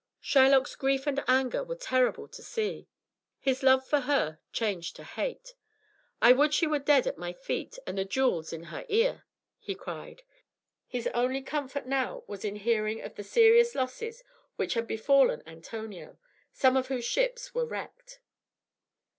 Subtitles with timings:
[0.19, 2.87] Shylock's grief and anger were terrible to see.
[3.39, 5.53] His love for her changed to hate.
[6.19, 9.27] "I would she were dead at my feet and the jewels in her ear,"
[9.59, 10.23] he cried.
[10.87, 14.23] His only comfort now was in hearing of the serious losses
[14.55, 16.17] which had befallen Antonio,
[16.51, 18.21] some of whose ships were wrecked.